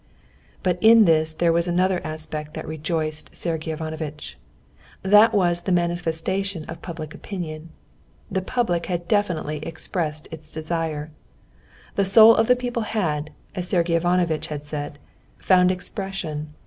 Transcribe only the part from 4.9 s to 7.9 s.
That was the manifestation of public opinion.